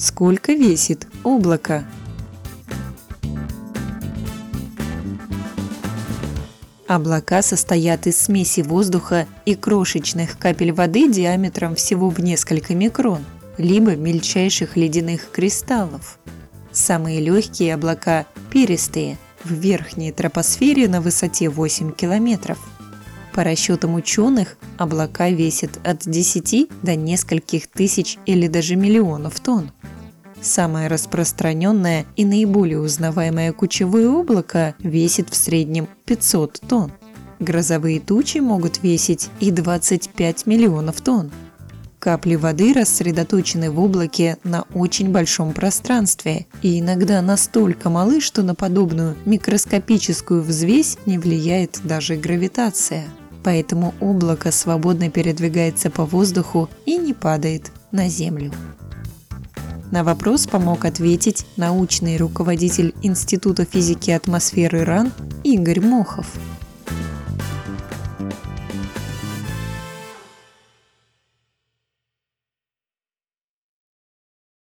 Сколько 0.00 0.54
весит 0.54 1.06
облако? 1.24 1.84
Облака 6.88 7.42
состоят 7.42 8.06
из 8.06 8.16
смеси 8.16 8.62
воздуха 8.62 9.26
и 9.44 9.54
крошечных 9.54 10.38
капель 10.38 10.72
воды 10.72 11.12
диаметром 11.12 11.74
всего 11.74 12.08
в 12.08 12.18
несколько 12.18 12.74
микрон, 12.74 13.22
либо 13.58 13.94
мельчайших 13.94 14.74
ледяных 14.78 15.30
кристаллов. 15.30 16.18
Самые 16.72 17.20
легкие 17.20 17.74
облака– 17.74 18.24
перистые, 18.50 19.18
в 19.44 19.52
верхней 19.52 20.12
тропосфере 20.12 20.88
на 20.88 21.02
высоте 21.02 21.50
8 21.50 21.92
километров. 21.92 22.58
По 23.40 23.44
расчетам 23.44 23.94
ученых, 23.94 24.58
облака 24.76 25.30
весят 25.30 25.80
от 25.82 26.02
10 26.04 26.68
до 26.82 26.94
нескольких 26.94 27.68
тысяч 27.68 28.18
или 28.26 28.48
даже 28.48 28.76
миллионов 28.76 29.40
тонн. 29.40 29.70
Самое 30.42 30.88
распространенное 30.88 32.04
и 32.16 32.26
наиболее 32.26 32.80
узнаваемое 32.80 33.54
кучевое 33.54 34.10
облако 34.10 34.74
весит 34.80 35.30
в 35.30 35.36
среднем 35.36 35.88
500 36.04 36.60
тонн. 36.68 36.92
Грозовые 37.38 37.98
тучи 38.00 38.40
могут 38.40 38.82
весить 38.82 39.30
и 39.40 39.50
25 39.50 40.44
миллионов 40.44 41.00
тонн. 41.00 41.30
Капли 41.98 42.34
воды 42.34 42.74
рассредоточены 42.74 43.70
в 43.70 43.80
облаке 43.80 44.36
на 44.44 44.66
очень 44.74 45.12
большом 45.12 45.54
пространстве 45.54 46.44
и 46.60 46.78
иногда 46.78 47.22
настолько 47.22 47.88
малы, 47.88 48.20
что 48.20 48.42
на 48.42 48.54
подобную 48.54 49.16
микроскопическую 49.24 50.42
взвесь 50.42 50.98
не 51.06 51.16
влияет 51.16 51.80
даже 51.84 52.16
гравитация. 52.16 53.06
Поэтому 53.42 53.94
облако 54.00 54.52
свободно 54.52 55.10
передвигается 55.10 55.90
по 55.90 56.04
воздуху 56.04 56.68
и 56.86 56.96
не 56.96 57.14
падает 57.14 57.72
на 57.90 58.08
Землю. 58.08 58.52
На 59.90 60.04
вопрос 60.04 60.46
помог 60.46 60.84
ответить 60.84 61.46
научный 61.56 62.16
руководитель 62.16 62.94
Института 63.02 63.64
физики 63.64 64.10
атмосферы 64.10 64.84
РАН 64.84 65.12
Игорь 65.42 65.80
Мохов– 65.80 66.26